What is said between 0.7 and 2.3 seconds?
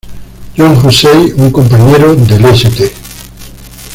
Hussey, un compañero